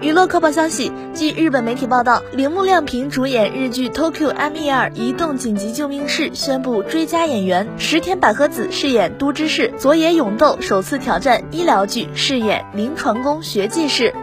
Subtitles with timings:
[0.00, 4.92] 娱乐快报消息：据日本媒体报道，铃木亮平主演日剧《Tokyo M.E.R.
[4.94, 14.14] 移动紧急救命室》宣布追加演员，石田百合子饰演都知事，佐野勇斗首次挑战医疗剧，饰演临床工学技士。